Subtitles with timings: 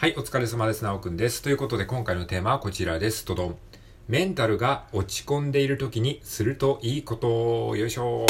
[0.00, 0.82] はい、お疲れ様です。
[0.82, 1.42] なおくんです。
[1.42, 3.26] ということで、今回のテーマはこちらです。
[3.26, 3.56] どどん。
[4.08, 7.76] メンタルが落ち込んでいる時にするといいこと。
[7.76, 8.24] よいしょ。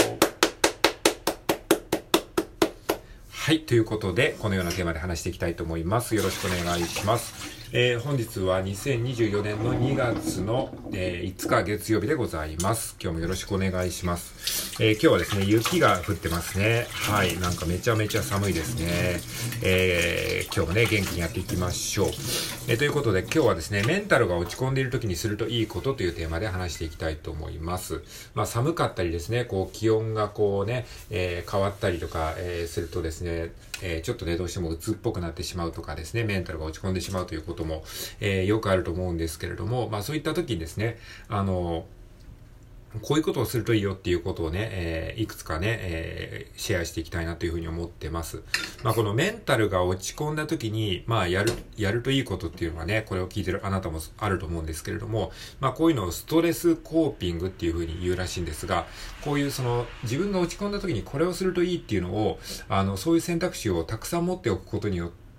[3.31, 6.17] はい、ということで、このようなテーマで話していきたいと思います。
[6.17, 7.60] よろしくお願いします。
[7.73, 12.97] えー、本日は2024年の2月の、えー、5日月曜日でございます。
[13.01, 14.83] 今日もよろしくお願いします。
[14.83, 16.89] えー、今日はですね、雪が降ってますね。
[16.91, 19.21] はい、なんかめちゃめちゃ寒いですね。
[19.63, 22.09] え今日もね、元気にやっていきましょう。
[22.67, 28.03] えということで今日はですね、メンタルが落ち込んでいる時にするといいことというテーマで話していきたいと思います。
[28.35, 33.53] まあ寒かったりですね、こう気温がこうね、え変わったりとか、えするとですね、
[33.83, 37.85] えちょっとね、どうしても鬱っぽくなってしまうとかですね、メンタルが落ち込んでしまうということとも、
[38.21, 41.87] えー、よくあると思うんですけれども、まあそういった時にですね、あの、
[43.03, 48.43] こういうことをするといいよっていうことをね、えー、いくつかね、えー、シェアしていきたいなというふうに思ってます。
[48.83, 58.87] まあ、このメンタルが落ち込んだ時に、まあ、やる、やるといいことっていうのはね、これを聞いてるあなたもあると思うんですけれども、まあ、こういうのをストレスコーピングっていうふうに言うらしいんですが、
[59.23, 65.30] こういうその、自分が落ち込んだ時にこれをするといいっていうのを、あの、そういう選択肢をたくさん持っておくことによって、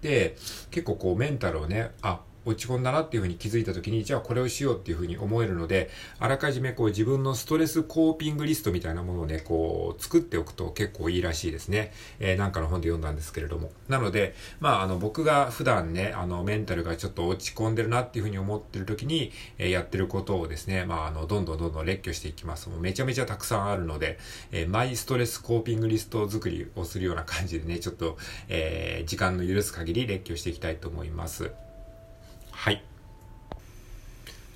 [0.71, 5.89] 結構こうメンタルをね、あ、落ち込んだなっていうふうに気づいた時に、じゃあこれをしようっていうふうに思えるので、
[6.19, 11.93] あらかじめこう自分のストレスコーピングリストみたいなものをね、こう作っておくと結構いいらしいですね。
[12.19, 13.71] えー、なんかの本で読んだんですけれども。
[13.87, 22.69] なので、まああの僕が普段ね、あのメンタルがちょっと落ち込んでるなっていうふうに思ってる時に、えー、やってることをですね、まああの、どんどんどんどん列挙していきます。
[22.69, 24.17] もうめちゃめちゃたくさんあるので、
[24.51, 28.17] えー、マイストレスコーピングリスト作りをするような感じでね、ちょっと、
[28.49, 31.51] えー、時間の許す限り列挙していきたいと思います。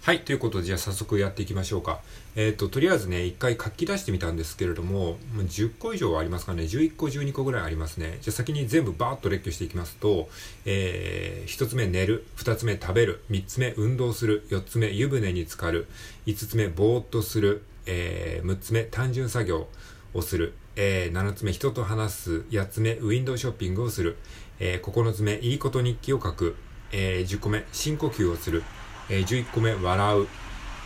[0.06, 0.20] はい。
[0.20, 2.00] ということで、じゃあ早速やっていきましょうか。
[2.36, 6.62] えっ、ー、と、とりあえずね、一回書き出してみたんですけれども、10個以上はありますかね。
[6.62, 8.20] 11個、12個ぐらいありますね。
[8.22, 10.30] じゃあ先に全部バーッと列挙していきますと、
[10.66, 15.88] えー、1つ目寝る、2つ目食べる、3つ目運動する、4つ目湯船に浸かる、
[16.28, 19.68] 5つ目ぼーっとする、えー、6つ目単純作業
[20.14, 24.18] をする、えー、7つ目人と話す、8つ目ウィンドウショッピングをする、
[24.60, 26.56] えー、9つ目いいこと日記を書く、
[26.92, 28.62] えー、10個目深呼吸をする、
[29.10, 30.28] えー、11個目、笑う。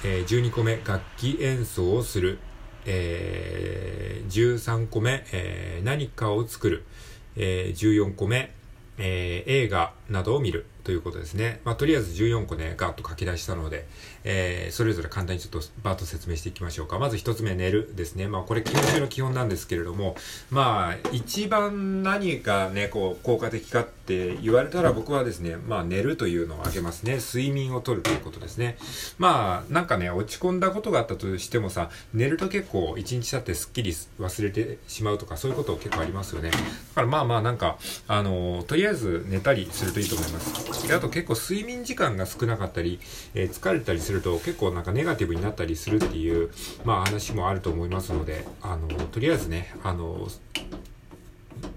[0.04, 2.40] えー、12個目、楽器演奏をする。
[2.86, 6.84] えー、13個目、えー、何かを作る。
[7.36, 8.52] えー、14個目、
[8.98, 10.66] えー、映画などを見る。
[10.84, 11.62] ということですね。
[11.64, 13.86] まあ、とりあえず14個ね、ガーッと書き出したので、
[14.24, 17.00] えー、それぞれ簡単にちょっとバーッと説明していきましょうか。
[17.00, 18.28] まず1つ目、寝るですね。
[18.28, 20.16] まあ、これ、基本中の基本なんですけれども、
[20.50, 27.18] まあ、一番何がね、こう、効果的かって言われたら僕はですね、まあ、寝るというのを挙げますね。
[27.18, 28.78] 睡眠をとるということですね。
[29.18, 36.52] まあ、なんかね、落ち込んだことがあったとしてもさ、寝ると結構1日経ってスッキリ忘れてしまうとか、そういうこと結構ありますよね。
[36.52, 40.69] だからまあまあ、なんか、あの、とりあえず寝たりするといいと思います。
[40.88, 43.00] で、あと結構睡眠時間が少なかったり、
[43.34, 46.52] えー、疲れたりすると結構なんかネガティブになったりするっていう、
[46.86, 50.28] まあ話もあると思いますので、あの、とりあえずね、あの、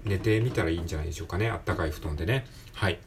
[0.05, 1.49] 寝てみたらいいんじゃないでしょうかね。
[1.49, 2.45] あったかい布団でね。
[2.73, 2.99] はい。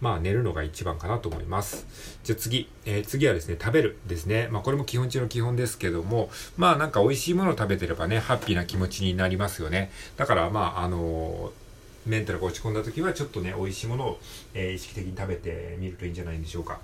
[0.00, 1.86] まあ寝るのが一番かなと思います。
[2.24, 4.48] じゃあ次、えー、次はですね、食べるですね。
[4.50, 9.90] まあこれも基本中の基本ですけども、まあなんか美味しいものを食べてればね、ハッピーな気持ちになりますよね。
[10.16, 11.63] だからまああのー
[12.06, 14.20] メンタルが落ち込んだ時はちょっとね美味しいものを、
[14.54, 16.80] えー、意識的に食べてみるといいんじゃないでしょうか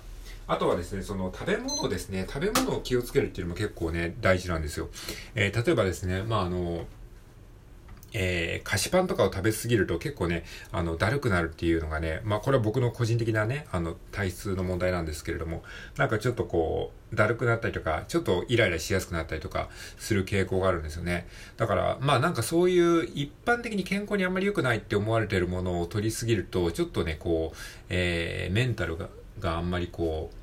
[0.47, 4.89] あとはですね、その食べ物ですね、食べ物を気をつけるっていうのも結構ね、大事なんですよ。
[5.33, 6.85] えー、例えばですね、まああの、
[8.13, 15.63] えー、菓子パンとかを食べ過ぎると結構ね、あの、だるくなるっていうのがね、まあこれは僕の個人的なね、あの、体質の問題なんですけれども、
[15.97, 21.27] なんかちょっとこう、だるくなったりとか、ちょっとイライラしやすくなったりとかする傾向があるんですよね。
[21.57, 27.57] だから、まあなんかそういう一般的に健康にあんまり良くないって思われてるものを取りすぎると、ちょっとね、こう、
[27.89, 30.40] えー、メンタルが、があんまりこう、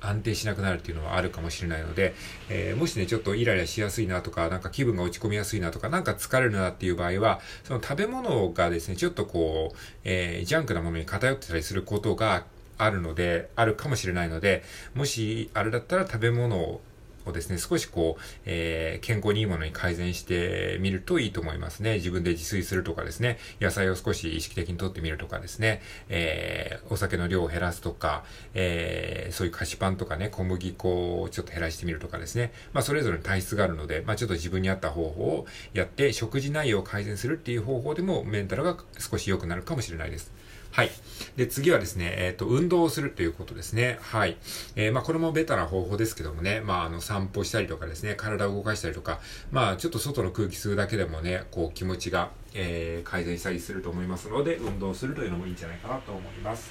[0.00, 2.14] 安定しなくなるっていうのはあるかもしれないので、
[2.48, 12.44] えー、もしね、ちょっとイライラしやすいなとか、なんか気分が落ち込みやすいなとか、なんか疲れるなっていう場合は、その食べ物がですね、ちょっとこう、えー、ジャンクなものに偏ってたりすることが
[12.78, 14.62] あるので、あるかもしれないので、
[14.94, 16.80] もしあれだったら食べ物を
[17.26, 21.94] をですね、少しこう、えー、健康にいいものに改善してみるといいと思いますね。
[21.94, 28.24] 自分で自炊するとかですね、野菜を少し意識的にとってみるとかですね、えー、お酒の量を減らすとか、
[28.54, 40.32] えー、そういう菓子パンとかね、小麦粉をちょっと減らしてみるとかですね、まあそれぞれの体質があるので、まあちょっと自分に合った方法をやって、食事内容を改善するっていう方法でもメンタルが少し良くなるかもしれないです。
[40.72, 40.90] はい。
[41.36, 43.98] で、次はですね、えっ、ー、と、運動をするということですね。
[44.02, 44.36] はい。
[44.76, 49.20] えー、まあ、これもベタな方法ですけどもね、まあ、あの、散歩したりとかですね、体を動かしたりとか、
[49.50, 56.70] まあ、ちょっと外の空気吸うだけでもね、こう、気持ちが、えー、改善したりすると思いますので、運動するというのもいいんじゃないかなと思います。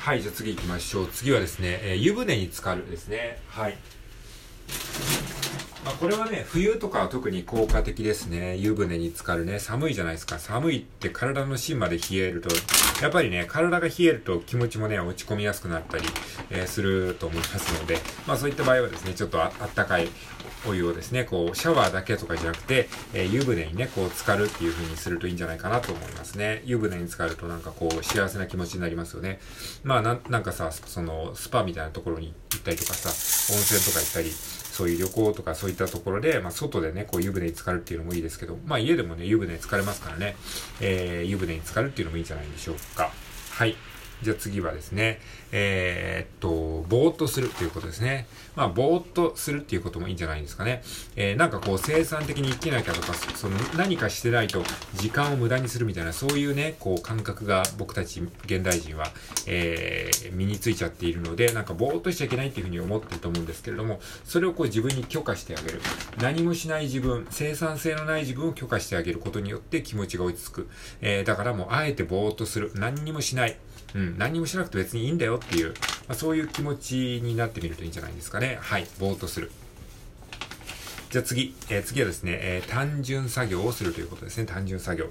[0.00, 1.08] はい、じゃあ次行きましょう。
[1.08, 3.40] 次はですね、え、湯船に浸かるですね。
[3.48, 3.76] はい。
[5.86, 8.56] まあ、これはね、冬とかは特に効果的ですね。
[8.56, 9.60] 湯船に浸かるね。
[9.60, 10.40] 寒いじゃないですか。
[10.40, 12.48] 寒いって体の芯まで冷えると、
[13.00, 16.02] やっぱりね、体が冷えると気持ちもね、落ち込みやすくなったり、
[16.50, 20.08] えー、すると思いますので、まあそういった場合はですね、ちょっとあったかい
[20.68, 26.62] お湯をですね、こう、シャワーだけとかじゃなくて、えー、湯船にね、こう、浸かるっていう風にするといいんじゃないかなと思いますね。
[26.64, 29.38] 湯船に浸かるとなんかこう、幸せな気持ちになりますよね。
[29.84, 33.10] まあな、なんかさ、その、スパみたいなところに行ったりとかさ、
[33.54, 34.32] 温泉とか行ったり、
[34.76, 40.36] そういう旅行とかそういったところで、まあ、外でね、こう湯船に浸かるっていうのもいいですけど、まあ、家でもね、湯船に浸かれますからね、
[40.82, 43.10] えー、湯船に浸かるっていうのもいいんじゃないでしょうか。
[43.52, 43.74] はい。
[44.22, 45.20] じゃあ次はですね、
[45.52, 48.26] えー、っと、ぼーっとするっていうことですね。
[48.54, 50.82] まあ、ぼーっとするっていうこともいいんじゃないですかね。
[51.16, 54.62] えー、なんかこう、生産的に生きなきゃとか、その、何かしてないと
[54.94, 59.12] 時間を無駄にするみたいな、そういうね、こう、感覚が僕たち現代人は、
[59.46, 65.80] えー、身についちゃっているので、なんかぼーっとしちゃいけないっていうふうに思ってると思うんですけれども、それをこう自分に許可してあげる。
[66.18, 70.68] 何もしない自分、生産性のない自分を許可してあげることによって気持ちが落ち着く。
[71.02, 72.72] えー、だからもう、あえてぼーっとする。
[72.74, 73.56] 何にもしない。
[73.96, 75.74] うん、何もしなくて別にいいんだよっていう、ま
[76.10, 78.58] あ、そういう気持ちになってみるといいんじゃないですかね。
[78.60, 79.50] はい、ぼーっとする。
[81.08, 84.44] じゃあ次、えー、次はですね、えー、単純作業をするということですね。
[84.44, 85.06] 単純作業。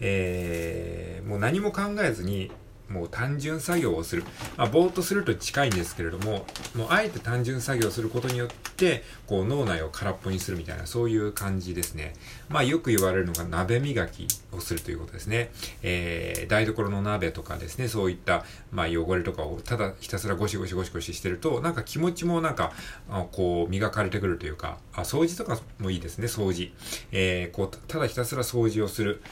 [0.00, 2.50] えー、もう何も考えずに、
[2.90, 4.24] もう単純作業をする。
[4.56, 6.44] まあ、ぼーっとすると近いんですけれども、
[6.74, 12.14] もうあえて単純作業をすることによって、こう脳内を空っぽにするみたいな、そういう感じですね。
[12.48, 15.52] まあよく言われるのが鍋磨きをするということですね。
[15.82, 22.72] えー、台所の鍋とかですね、そういった、まあ汚れとかをただひたすらゴシゴシゴシゴシしてると、なんか気持ちもなんか、
[23.32, 26.72] こう磨かれてくるというか、あ、掃除とかもいいですね、掃除。
[27.12, 29.22] えー、こう、ただひたすら掃除をする。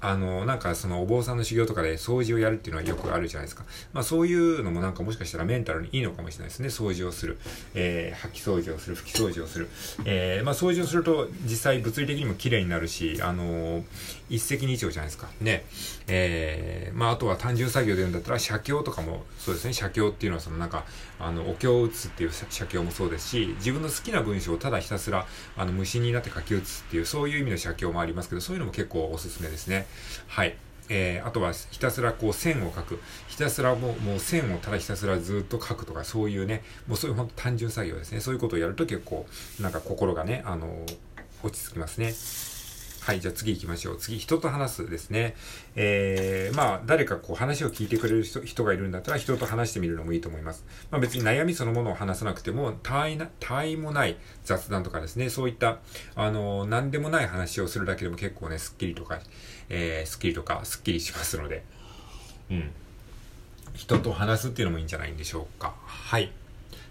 [0.00, 3.64] あの、なんかそのお坊さんの修行とかで掃除をやるっていうのはよくあるじゃないですか。
[3.92, 6.68] まあそういうのもなんかもしかしたらメンタルにいいのかもしれないですね。
[6.68, 7.38] 掃除をする。
[7.74, 8.96] えー、吐き掃除をする。
[8.96, 9.68] 拭き掃除をする。
[10.04, 13.82] えー、まあ掃除をすると実際物理的にも綺麗になるし、あのー、
[14.28, 15.28] 一石二鳥じゃないですか。
[15.40, 15.64] ね。
[16.08, 19.72] えー、まああとは単純作業で言うんだったら写経とかもそうですね。
[19.72, 20.84] 写経っていうのはそのなんか、
[21.18, 25.26] あの、お経を打つっていう写経もそうですし、自分の好きな文章をただひたすら、
[25.56, 29.85] あの、無心になって書き写すっていう、そういう意味の写経もありますけど、そういうのも結構おすすめですね。
[30.28, 30.56] はい。
[30.88, 33.00] えー、あとはひたすらこう線を描く。
[33.28, 38.20] ひたすらもうもう線をただひたすらずっと描くとか、そういうね、もうそういう本当単純作業ですね。
[38.20, 39.26] そういうことをやると結構、
[39.60, 40.96] なんか心がね、あのー、
[41.42, 42.12] 落ち着きますね。
[43.06, 43.98] はい、じゃあ次行きましょう。
[43.98, 45.36] 次、人と話すですね。
[45.76, 50.64] えー、まあ、誰かこう話を聞いてくれる人がいるんだったら人と話してみるのもいいと思います。
[50.90, 55.78] まあ別に悩みそのものを話さなくても、他愛な、他愛もない雑談とかですね、そういった、
[56.16, 59.20] あの、何でもない話をするだけでも結構ね、スッキリとか、
[59.68, 61.62] えー、スッキリとか、スッキリしますので、
[62.50, 62.72] うん。
[63.74, 65.76] 人と話すっていうのもいいんじゃないんでしょうか。
[65.86, 66.32] はい。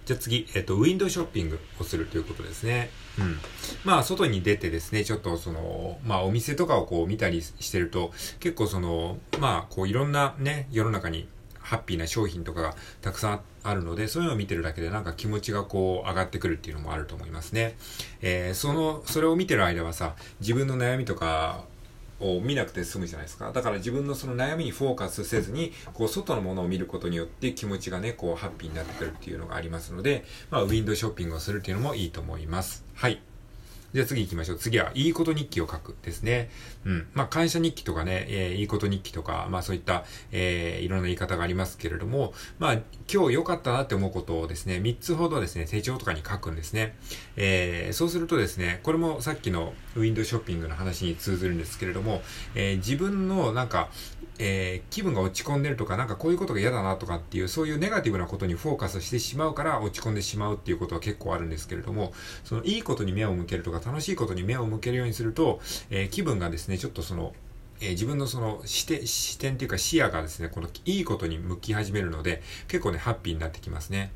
[0.06, 2.92] じゃあ次、えっ、と、ウィンドウショッピングをするということですね。
[3.18, 3.38] うん。
[3.84, 11.28] まあ、外に出てですね、ちょっとその、まあ、お店とかをこう見たりしてると、結構その、まあ、こういろんなね、世の中に
[11.60, 17.76] ハッピーな商品とかがたくさんあるので、そういうのを見てるだけでなんか気持ちがこう上がってくるっていうのもあると思いますね。
[18.22, 21.66] えー、その、それを見てる間はさ、自分の悩みとか
[22.20, 23.52] を見なくて済むじゃないですか。
[23.52, 32.86] だから自分のその悩みにフォーカスせずに、こう外のものを見ることによって気持ちがね、こうハッピーになってくるっていうのがありますので、まあウィンドウショッピングをするっていうのもいいと思います。
[32.94, 33.22] はい。
[33.96, 34.58] じゃあ次行きましょう。
[34.58, 36.50] 次は、いいこと日記を書くですね。
[36.84, 37.08] うん。
[37.14, 42.74] まあ、感謝日記とかね、えー、いいこと日記とか、まあそういった、えー、いろんな言い方がありますけれども、まあ、
[43.10, 46.98] 今日良かったなって思うことをですね、3つほどですね、手帳とかに書くんですね。
[47.38, 52.22] えー、そうするとですね、これもさっきのウィンドウショッピングの話に通ずるんですけれども、
[52.54, 53.88] えー、自分のなんか、
[54.38, 62.14] えー、気分が落ち込んでるとか、なんかこういうことが嫌だなとかっていう、そういうネガティブなことにフォーカスしてしまうから落ち込んでしまうっていうことは結構あるんですけれども、
[62.44, 67.34] そのいいことに目を向けるとか、楽しいことに目を向けるようにすると、えー、気分がですね、ちょっとその、
[67.80, 74.12] えー、自分のその視点、視点っていうか視野がですね、このいいことに向き始めるので、結構ね、ハッピーになってきますね。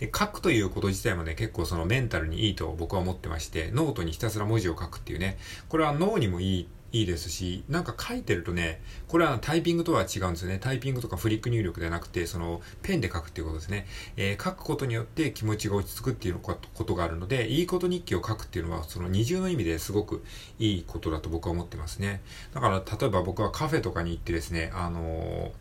[0.00, 5.36] で、書くということ自体もね、結構そのメンタルにいいと僕は思ってまして、ノートにひたすら文字を書くっていうね、
[5.68, 10.58] これは脳にもいいいいですし、なんか書いてるとね、これはタイピングとは違うんですよね。
[10.60, 13.86] タイピングとかフリック入力ではなくて、そのペンで書くっていうことですね。
[14.16, 20.24] えー、書くことによって気持ちが落ち着くっていうことがあるので、いいこと日記を書くっていうのは、その二重の意味ですごく
[20.58, 22.22] いいことだと僕は思ってますね。
[22.52, 25.52] だから、例えば僕はカフェとかに行ってですね、あのー、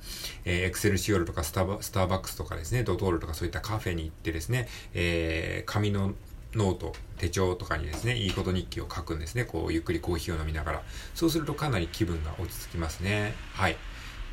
[0.45, 6.13] えー、エクセルシオールとかスタバスターバックスとかですね、ドトールとかそういったカフェに行ってですね、えー、紙の
[6.55, 9.45] ノート、手帳とかにですね、いいこと日記を書くんですね。
[9.45, 10.83] こう、ゆっくりコーヒーを飲みながら。
[11.13, 13.33] そうするとかなり気分が落ち着きますね。
[13.53, 13.77] はい。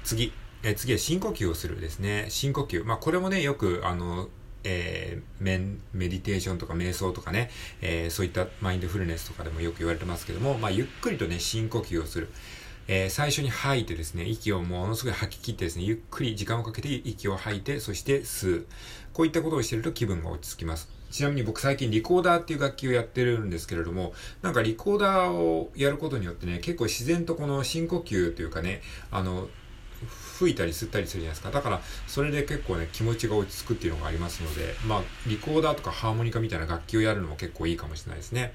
[0.04, 0.32] 次。
[0.62, 2.26] え次は深呼吸をするですね。
[2.28, 2.84] 深呼吸。
[2.84, 4.28] まあ、これもね、よく、あの、
[4.64, 5.58] えー、メ
[5.92, 12.28] メディテーションとか瞑想とかね、えー、そういったマインドフルネスとかでもよく言われてますけども、まあ、ゆっくりとね、深呼吸をする。
[12.88, 18.66] えー、最初に吐いてですね、息をものすごい吐き切ってですね、ゆっくり時間をかけて息を吐いて、そして吸う。
[19.12, 20.88] こういったことをしてると気分が落ち着きます。
[21.10, 24.12] ちなみに僕最近リコーダーっていう楽器をやってるんですけれども、
[24.42, 29.48] なんかリコーダーをやることによってね、結構自然とこの深呼吸というかね、あの、
[30.38, 31.50] 吹いたり吸ったりするじゃないですか。
[31.50, 38.52] だから、それで結構ね、気持ちが落ち着くっていうのがありますので、まあ、リコーダーとかハーモニカみたいな楽器をやるのも結構いいかもしれないですね。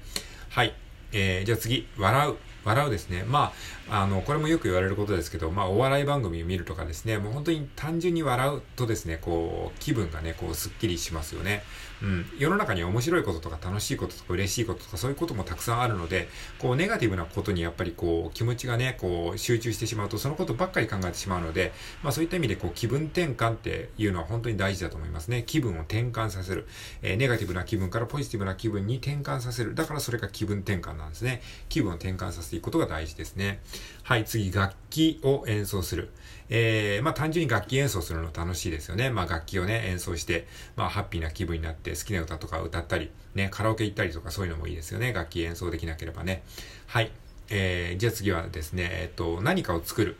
[0.50, 0.74] はい。
[1.12, 2.36] えー、じゃあ次、笑う。
[2.64, 3.24] 笑うですね。
[3.26, 3.52] ま
[3.90, 11.64] あ、あの、これもよく言われることですけど、まあ、お笑い番組を見るとかですね、もう本当に単純に笑うとですね、こう、気分がね、こう、スッキリしますよね。
[12.02, 12.26] うん。
[12.36, 16.28] 世の中に面白いこととか楽しいこととか嬉しいこととかそういうこともたくさんあるので、
[16.58, 25.44] こう、ネガティブなことにやっぱりこう、気持ちがね、こう、集中してしまうと、そのことばっかり考えてしまうので、まあ、そういった意味でこう、気分転換っていうのは本当に大事だと思いますね。
[25.46, 26.66] 気分を転換させる。
[27.02, 29.74] えー、ネガティブな気分からポジティブな気分に転換させる。
[29.74, 31.40] だからそれが気分転換なんですね。
[31.68, 33.60] 気分を転換させていくことが大事ですね。
[34.02, 36.10] はい、次、楽器を演奏する。
[36.48, 39.10] えー、まあ単純に楽器演奏するの楽しいですよね。
[39.10, 40.46] まあ楽器をね、演奏して、
[40.76, 45.12] まあハッピーな気分になって好きな歌とか歌ったり、ね、カラオケ行ったりとかそういうのもいいですよね。
[45.12, 46.42] 楽器演奏できなければね。
[46.86, 47.10] はい。
[47.50, 50.16] えー、じゃあ次はですね、えっと、何かを作る。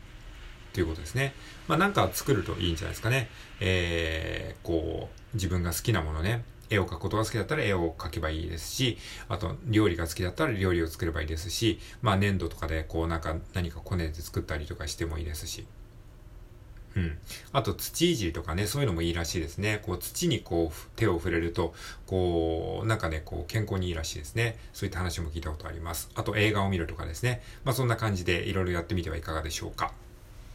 [0.73, 1.35] ということですね。
[1.69, 3.29] まあなんか作るといいんじゃないですかね。
[3.61, 8.99] えー、こう、自分が好きなものね、絵を描くことが好きだったら絵を描けばいいですし、
[9.29, 15.67] あと料理が好きだったら料理を作ればいいですし、まあ粘土とかでこうなんか何かこねて作ったりとかしてもいいですし。
[16.97, 17.19] うん。
[17.53, 19.81] あと土いじりとかね、そういうのもいいらしいですね。
[19.85, 21.75] こう土にこう手を触れると、
[22.07, 24.59] こう、なんかね、こう健康にいいらしいですね。
[24.73, 26.11] そういった話も聞いたことあります。
[26.15, 27.43] あと映画を見るとかですね。
[27.65, 29.93] まあそんな感じでいろいろやってみてはいかがでしょうか。